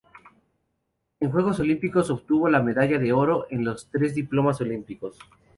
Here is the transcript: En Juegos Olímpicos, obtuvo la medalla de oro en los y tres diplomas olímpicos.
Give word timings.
En 1.19 1.29
Juegos 1.31 1.59
Olímpicos, 1.59 2.09
obtuvo 2.09 2.49
la 2.49 2.63
medalla 2.63 2.97
de 2.97 3.13
oro 3.13 3.45
en 3.51 3.63
los 3.63 3.83
y 3.83 3.87
tres 3.91 4.15
diplomas 4.15 4.59
olímpicos. 4.59 5.19